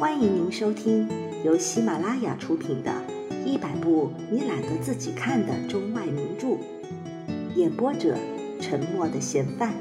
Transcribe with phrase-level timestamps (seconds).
[0.00, 1.06] 欢迎您收听
[1.44, 2.90] 由喜马拉雅出品的
[3.44, 6.46] 《一百部你懒得自己看的中外名著》，
[7.54, 8.16] 演播者：
[8.62, 9.74] 沉默的嫌犯。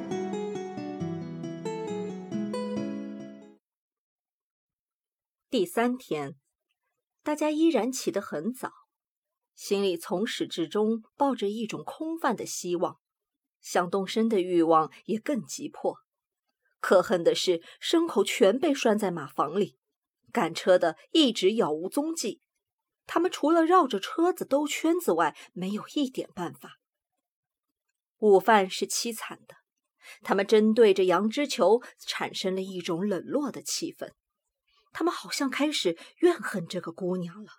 [5.50, 6.36] 第三天，
[7.24, 8.74] 大家依然起得很早，
[9.56, 12.97] 心里从始至终抱着一种空泛的希望，
[13.62, 15.99] 想动身的欲望也更急迫。
[16.81, 19.79] 可恨的是，牲口全被拴在马房里。
[20.32, 22.42] 赶车的一直杳无踪迹，
[23.06, 26.80] 他们除了绕着车子兜圈子外，没有一点办法。
[28.20, 29.56] 午饭是凄惨的，
[30.22, 34.12] 他们针对着杨之球产生了一种冷落的气氛，
[34.92, 37.52] 他们好像开始怨恨这个姑娘了。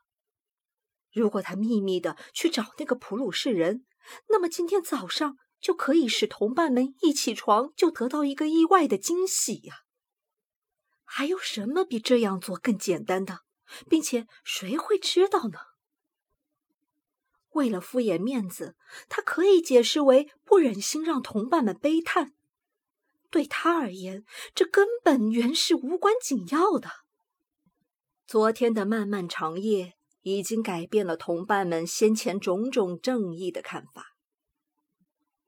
[1.12, 3.84] 如果他秘密的去找那个普鲁士人，
[4.28, 9.83] 那么今天早上就可以使同伴们一起床就得到一个意外的惊喜呀。
[11.12, 13.41] 还有什么比这样做更简单的，
[13.88, 15.58] 并且谁会知道呢？
[17.50, 18.77] 为了敷衍面子，
[19.08, 22.34] 他可以解释为不忍心让同伴们悲叹。
[23.28, 26.88] 对他而言，这根本原是无关紧要的。
[28.25, 34.14] 昨天的漫漫长夜已经改变了同伴们先前种种正义的看法。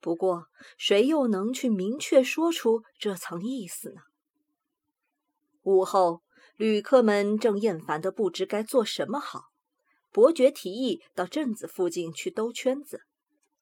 [0.01, 4.03] 不过，谁又能去明确说出这层意思呢？
[5.63, 6.23] 午后，
[6.57, 9.45] 旅客们正厌烦的不知该做什么好。
[10.11, 13.03] 伯爵提议到镇子附近去兜圈子，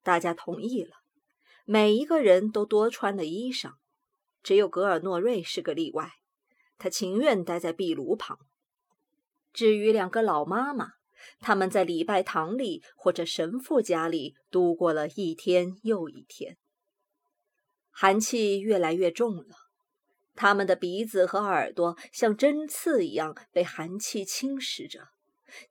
[0.02, 0.96] 大家同意了。
[1.64, 3.74] 每一个人都多穿了衣裳，
[4.42, 6.10] 只有格尔诺瑞是个例外，
[6.78, 8.38] 他情愿待在壁炉旁。
[9.52, 10.92] 至于两个老妈妈，
[11.38, 16.56] 他们在礼拜堂里或者神父家里度过了一天又一天。
[17.90, 19.69] 寒气越来越重了。
[20.34, 25.08] 他们的鼻子和耳朵像针刺一样被寒气侵蚀着，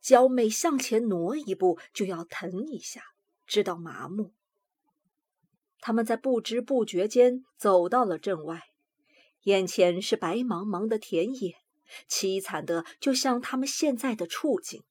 [0.01, 3.01] 脚每向前挪一步就要疼一下，
[3.47, 4.33] 直到麻木。
[5.79, 8.63] 他们在不知不觉间走到了镇外，
[9.43, 11.55] 眼前是白茫茫的田野，
[12.09, 14.83] 凄惨的就像他们现在的处境。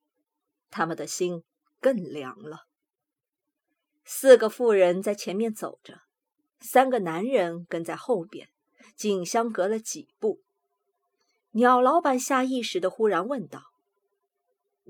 [0.71, 1.45] 他们的心
[1.81, 2.67] 更凉了。
[4.05, 6.01] 四个妇人在前面走着，
[6.61, 8.49] 三个男人跟在后边。
[8.99, 10.41] 仅相隔了几步，
[11.53, 13.71] 鸟老板下意识的忽然问道：“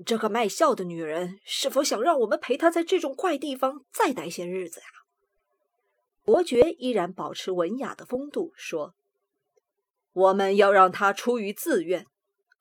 [0.03, 4.87] 这个卖笑的女人是否想让我们陪她在这种怪地方再待些日子呀？”
[6.25, 8.95] 伯爵依然保持文雅的风度，说
[10.11, 12.07] ：“我们要让她出于自愿，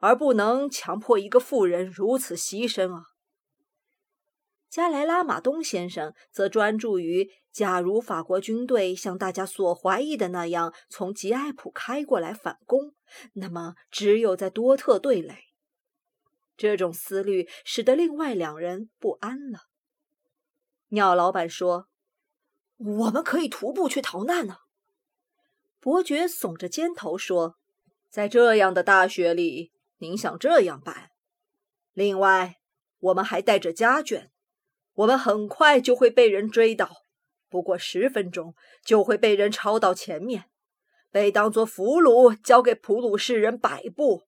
[0.01, 3.05] 而不能强迫一个妇人如此牺牲啊。”
[4.69, 12.95] 加莱拉马东先生则专注于：假如法国军队像大家所怀疑的那样从吉埃普开过来反攻，
[13.33, 15.37] 那么只有在多特对垒。
[16.57, 19.61] 这种思虑使得另外两人不安了。
[20.89, 21.89] 鸟老板说
[22.77, 24.57] ：“我们可以徒步去逃难呢。”
[25.81, 27.57] 伯爵耸着肩头说
[28.11, 31.11] ：“在这样的大雪里，您想这样办？
[31.93, 32.57] 另外，
[32.99, 34.29] 我们还带着家眷。”
[34.99, 37.05] 我们很快就会被人追到，
[37.49, 40.51] 不过十分钟就会被人抄到前面，
[41.13, 44.27] 被当作俘虏交给普鲁士人摆布。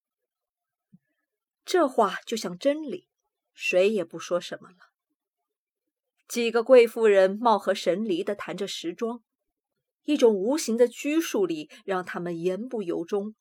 [1.65, 3.09] 这话就像真理，
[3.53, 4.77] 谁也不说什么了。
[6.29, 9.25] 几个贵妇人貌合神离地谈着时装，
[10.05, 13.35] 一种无形的拘束力让他们言不由衷。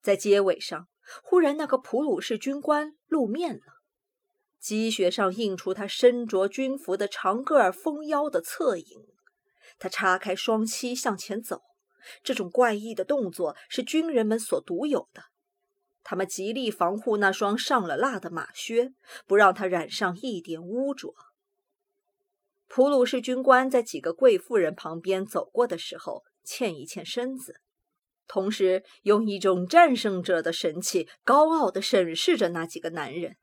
[0.00, 0.88] 在街尾上，
[1.22, 3.81] 忽然那个普鲁士军官露面了。
[4.62, 9.06] 积雪上映出他身着军服的长个儿、丰腰的侧影。
[9.78, 11.62] 他叉开双膝向前走，
[12.22, 15.24] 这种怪异的动作是军人们所独有的。
[16.04, 18.92] 他们极力防护那双上了蜡的马靴，
[19.26, 21.12] 不让它染上一点污浊。
[22.68, 27.60] 普鲁士军官在几个贵妇人旁边走过的时候，欠一欠身子，
[28.28, 33.36] 同时用一种战胜者的神气，高傲地审视着那几个男人。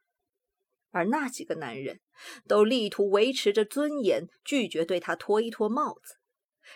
[0.91, 2.00] 而那几个男人，
[2.47, 6.15] 都力图维持着尊严，拒绝对他脱一脱帽子。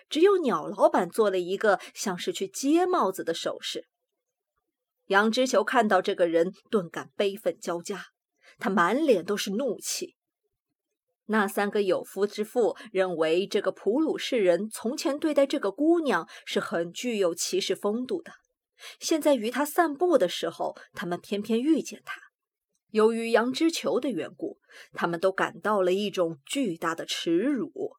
[0.10, 3.88] 只有鸟老板做了一个像是去接帽子的手势。
[5.08, 8.06] 杨之球看到这个人，顿感悲愤交加，
[8.58, 10.16] 他满脸都是怒气。
[11.26, 18.32] 那三个有夫之妇认为，这个普鲁士人从前对待这个姑娘是很具有骑士风度的，
[19.00, 22.23] 现在与他散步的时候，他们偏偏遇见他。
[22.94, 24.60] 由于杨之球的缘故，
[24.94, 27.98] 他们都感到了一种巨大的耻辱。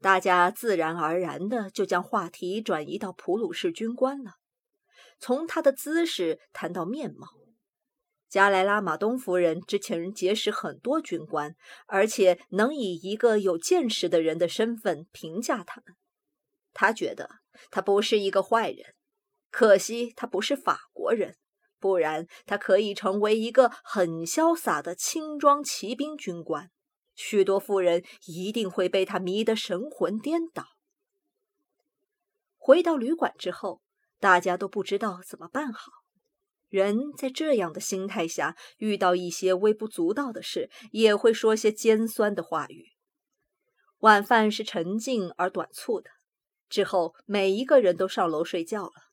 [0.00, 4.32] 大家自然而然的就将话题转移到普鲁士军官了。
[5.20, 7.28] 从他的姿势谈到面貌。
[8.28, 11.54] 加莱拉马东夫人之前结识很多军官，
[11.86, 15.94] 而且能以一个有见识的人的身份评价他们。
[16.72, 17.28] 他觉得
[17.70, 18.94] 他不是一个坏人，
[19.52, 21.36] 可惜他不是法国人，
[21.82, 26.70] 不然他可以成为一个很潇洒的轻装骑兵军官。
[27.16, 30.64] 许多妇人一定会被他迷得神魂颠倒。
[32.56, 33.82] 回到旅馆之后，
[34.20, 35.90] 大家都不知道怎么办好。
[36.68, 42.92] 人在这样的心态下，遇到一些微不足道的事，也会说些尖酸的话语。
[43.98, 46.08] 晚饭是沉静而短促的。
[46.70, 49.11] 之后，每一个人都上楼睡觉了。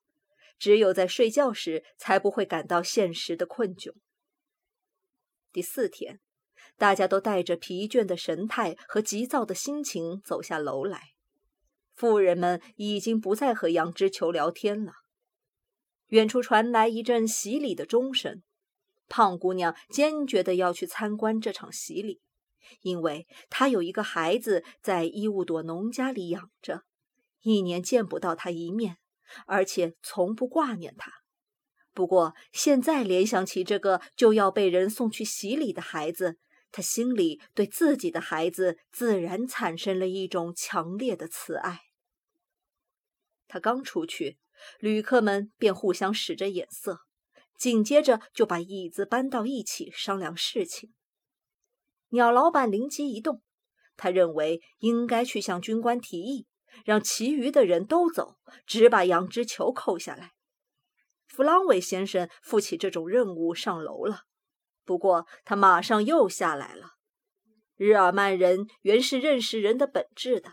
[0.59, 3.94] 只有在睡觉时，才不会感到现实的困窘。
[5.51, 6.19] 第四天，
[6.77, 11.13] 大家都带着疲倦的神态和急躁的心情走下楼来。
[11.95, 14.94] 妇人们已经不再和杨之球聊天了。
[16.07, 18.41] 远处传来一阵洗礼的钟声，
[19.07, 22.21] 胖姑娘坚决的要去参观这场洗礼，
[22.81, 26.83] 因为她有一个孩子在伊乌朵农家里养着。
[27.41, 28.97] 一年见不到他一面，
[29.45, 31.11] 而且从不挂念他。
[31.93, 36.37] 不过现在联想起这个就要被人送去洗礼的孩子，
[36.71, 41.81] 他心里对自己的孩子自然产生了一种强烈的慈爱。
[43.47, 44.37] 他刚出去，
[44.79, 47.01] 旅客们便互相使着眼色，
[47.57, 50.93] 紧接着就把椅子搬到一起商量事情。
[52.09, 53.41] 鸟老板灵机一动，
[53.97, 56.47] 他认为应该去向军官提议。
[56.86, 60.31] 让其余的人都走，只把羊脂球扣下来。
[61.27, 64.24] 弗朗韦先生负起这种任务上楼了，
[64.83, 66.94] 不过他马上又下来了。
[67.75, 70.51] 日耳曼人原是认识人的本质的，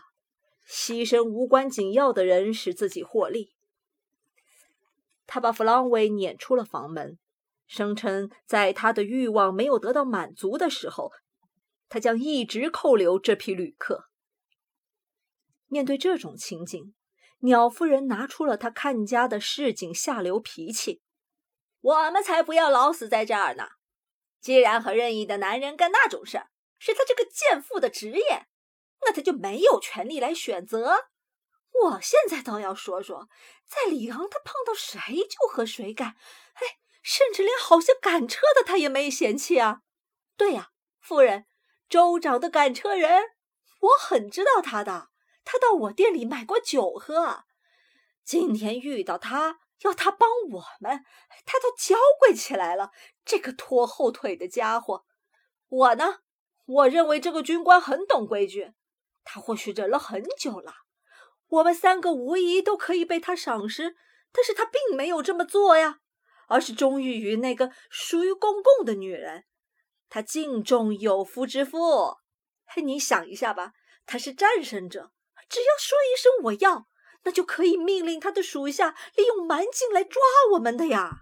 [0.69, 3.53] 牺牲无关紧要的人使自己获利。
[5.25, 7.19] 他把弗朗韦撵出了房门，
[7.65, 11.11] 声称在他的欲望没有得到满足的时候，
[11.89, 14.05] 他将一直扣留这批旅客。
[15.67, 16.95] 面对这种情景，
[17.39, 21.01] 鸟夫人拿出了她看家的市井下流脾气
[21.81, 23.69] ：“我们才不要老死在这儿呢！
[24.39, 26.49] 既然和任意的男人干那种事儿
[26.79, 28.47] 是他这个贱妇的职业，
[29.01, 31.09] 那他就没有权利来选择。
[31.83, 33.27] 我现在倒要说说，
[33.67, 36.15] 在里昂，他碰到谁就和谁干，
[36.53, 39.81] 哎，甚至连好些赶车的他也没嫌弃啊！
[40.37, 40.69] 对呀，
[40.99, 41.45] 夫人，
[41.89, 43.23] 州长的赶车人，
[43.81, 45.09] 我很知道他的。”
[45.49, 47.45] 他到我店里买过酒喝，
[48.21, 51.05] 今天遇到他要他帮我们，
[51.45, 52.91] 他都娇贵起来了。
[53.23, 55.05] 这个拖后腿的家伙，
[55.69, 56.17] 我呢，
[56.65, 58.73] 我认为这个军官很懂规矩。
[59.23, 60.73] 他或许忍了很久了，
[61.47, 63.95] 我们三个无疑都可以被他赏识，
[64.33, 65.99] 但是他并没有这么做呀，
[66.49, 69.45] 而是忠于于那个属于公共的女人。
[70.09, 72.17] 他敬重有夫之妇。
[72.65, 73.71] 嘿你想一下吧，
[74.05, 75.13] 他是战胜者。
[75.49, 76.87] 只要说一声“我要”，
[77.23, 80.21] 那就可以命令他的属下利用蛮劲来抓
[80.53, 81.21] 我们的呀！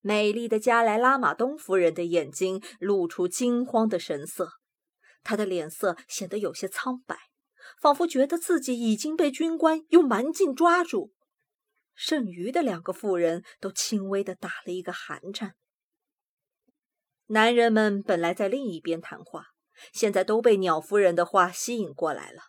[0.00, 4.50] 美丽的加莱拉马东夫人的眼睛露出惊慌的神色，
[5.22, 7.16] 她的脸色显得有些苍白，
[7.80, 11.12] 仿佛觉得自己已经被军官用蛮劲抓住。
[11.94, 15.54] 剩余的两个妇人都轻微的打了一个寒颤。
[17.28, 19.44] 男人们本来在另一边谈话，
[19.92, 22.42] 现在都被鸟夫人的话吸引过来了。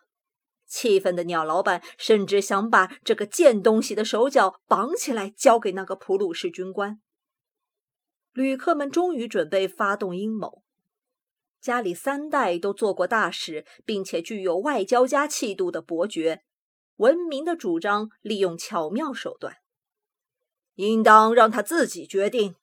[0.66, 7.00] 气愤的鸟老板甚至想把这个贱东西的手脚绑起来交给那个普鲁士军官。
[8.32, 10.62] 旅客们终于准备发动阴谋。
[11.58, 16.44] 家里三代都做过大使，并且具有外交家气度的伯爵，
[16.96, 19.56] 文明的主张利用巧妙手段，
[20.74, 22.56] 应当让他自己决定。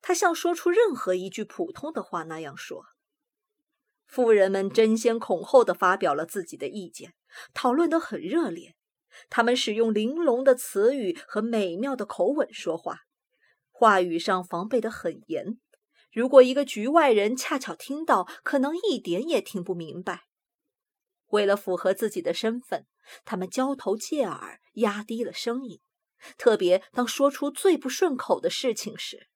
[0.00, 2.86] 他像说出任何一句普通的话那样说。
[4.10, 7.14] 富人们争先恐后地发表了自己的意见，
[7.54, 8.74] 讨论得很热烈。
[9.28, 13.02] 他们使用玲珑的词语和美妙的口吻说话，
[13.70, 15.60] 话语上防备得很严。
[16.12, 20.24] 如果一个局外人恰巧听到，可能一点也听不明白。
[21.28, 22.86] 为了符合自己的身份，
[23.24, 25.80] 他们交头接耳，压低了声音，
[26.36, 29.29] 特别当说出最不顺口的事情时。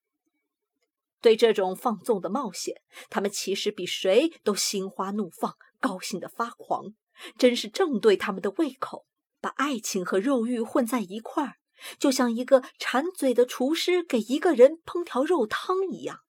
[1.25, 6.93] 对这种放纵的冒险，他们其实比谁都心花怒放，高兴得发狂，
[7.35, 9.07] 真是正对他们的胃口。
[9.41, 11.55] 把爱情和肉欲混在一块儿，
[11.97, 16.19] 就像一个馋嘴的厨师给一个人烹调肉汤一样。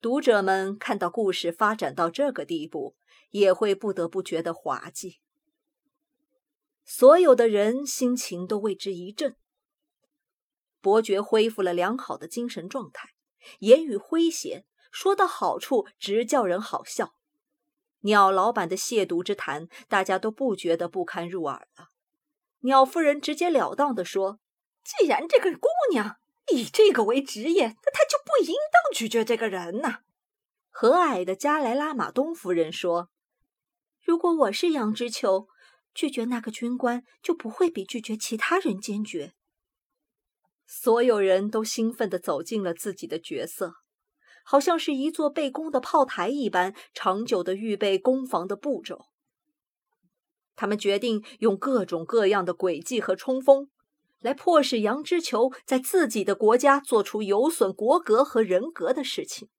[0.00, 2.96] 读者们看到故事发展到这个地步，
[3.28, 5.20] 也会不得不觉得滑稽。
[6.86, 9.36] 所有的人心情都为之一振。
[10.80, 13.10] 伯爵恢复了良好的精神状态，
[13.60, 17.14] 言语诙谐，说到好处直叫人好笑。
[18.00, 21.90] 鸟老板的亵渎之谈，大家都不觉得不堪入耳了。
[22.60, 24.40] 鸟夫人直截了当地说
[24.84, 26.16] ：“既然这个姑娘
[26.52, 30.00] 以这个为职业，那她就不应当拒绝这个人呐。”
[30.70, 33.10] 和蔼的加莱拉马东夫人说
[34.02, 35.48] ：“如果我是杨之球，
[35.94, 39.34] 拒绝那个军官就不会比拒绝其他人坚决。”
[40.74, 43.74] 所有人都兴奋地走进了自己的角色，
[44.42, 49.04] 好像是一座被攻的炮台一般，长久地预备攻防的步骤。
[50.56, 53.68] 他们决定用各种各样的诡计和冲锋，
[54.20, 59.50] 来迫使杨之球在自己的国家做出有损国格和人格的事情。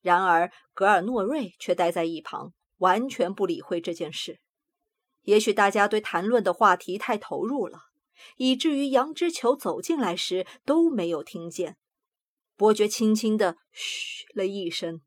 [0.00, 4.40] 然而，格尔诺瑞却待在一旁，完全不理会这件事。
[5.24, 7.87] 也许大家对谈论的话题太投入了，
[8.36, 11.76] 以至于杨之球走进来时都没有听见。
[12.56, 15.00] 伯爵轻轻地嘘了一声，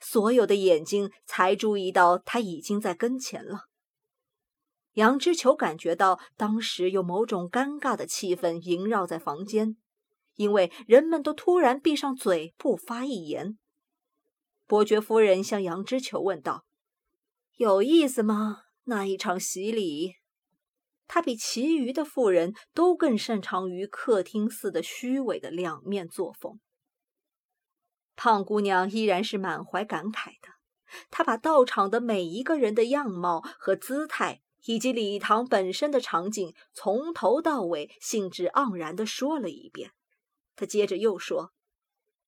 [0.00, 3.64] 所有的眼睛才注意到他已经在跟前了。
[4.94, 9.76] 杨之球感觉到当时有某种尴尬的气氛萦绕在房间，
[10.34, 13.56] 因为人们都突然闭上嘴，不发一言。
[14.66, 16.64] 伯爵夫人向杨之球问道
[17.56, 18.64] ：“有意思吗？
[18.84, 20.14] 那一场洗礼？”
[21.12, 26.60] 他比其余的妇人都更擅长于客厅似的虚伪的两面作风。
[28.14, 30.48] 胖姑娘依然是满怀感慨的，
[31.10, 39.90] 她把到场的每一个人的样貌和姿态，以及礼堂本身的场景，从头到尾兴致盎然地说了一遍。
[40.54, 41.52] 她接着又说。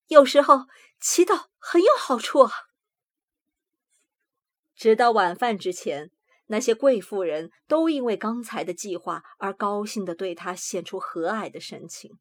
[0.07, 0.65] 有时候
[0.99, 2.51] 祈祷很有好处啊。
[4.75, 6.11] 直到晚饭之前，
[6.53, 12.19] 那些贵妇人都因为刚才的计划而高兴地对他显出和蔼的神情。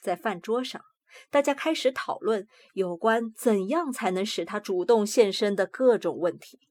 [0.00, 0.82] 在饭桌上，
[1.28, 6.70] 大家开始讨论有关怎样才能使他主动现身的各种问题。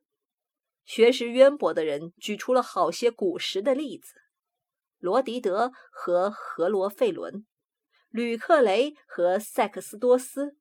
[0.84, 4.16] 学识渊博的人举出了好些古时的例子：
[4.98, 7.46] 罗迪德和何罗费伦。
[8.10, 10.58] 吕克雷和塞克斯多斯，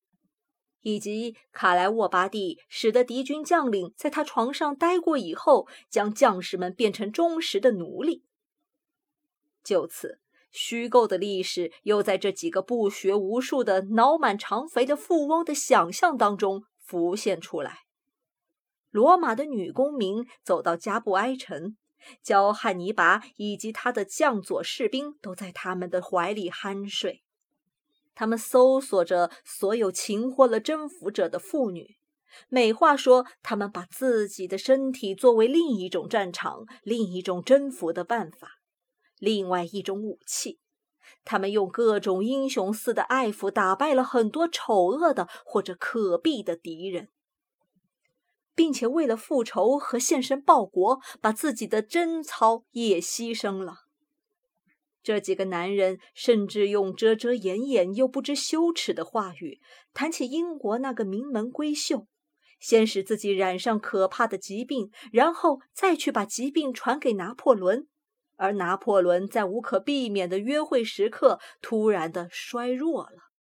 [0.82, 8.24] 以及卡莱沃巴蒂使得敌军将领在他床上待过以后，将将士们变成忠实的奴隶。
[9.64, 10.20] 就此，
[10.50, 17.80] 虚构的历史又在这几个不学无术的脑满肠肥的富翁的想象当中浮现出来。
[18.90, 21.76] 罗马的女公民走到加布埃城，
[22.22, 27.22] 教汉尼拔以及他的将佐士兵都在他们的怀里酣睡。
[28.14, 31.96] 他们搜索着所有擒获了征服者的妇女，
[32.48, 38.60] 美化说他们把自己的身体作为另一种战场、另一种征服的办法、
[39.18, 40.58] 另外一种武器。
[41.24, 47.10] 他们用各种英雄似的爱抚打败了很多丑恶的或者可避的敌人，
[48.54, 53.81] 并且为了复仇和献身报国，把自己的贞操也牺牲了。
[55.02, 59.60] 这几个男人甚至用遮遮掩掩又不知羞耻的话语
[59.92, 62.06] 谈起英国那个名门闺秀，
[62.60, 67.88] 先使自己染上可怕的疾病，然后再去把疾病传给拿破仑，
[68.36, 73.32] 而拿破仑在无可避免的约会时刻突然的衰弱了。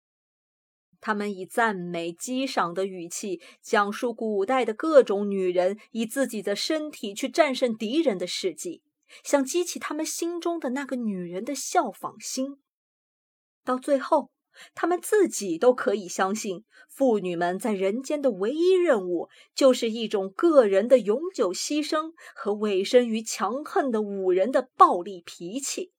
[1.00, 8.84] 他们以赞美、激赏的语气讲述古代的各种女人以自己的身体去战胜敌人的事迹。
[9.24, 12.58] 想激起他们心中的那个女人的效仿心，
[13.64, 14.32] 到最后，
[14.74, 25.92] 他们自己都可以相信，妇女们在人间的唯一任务，就是一种个人的永久牺牲和委身于强横的武人的暴力脾气。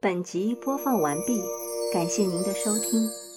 [0.00, 1.40] 本集播放完毕，
[1.92, 3.31] 感谢您的收听。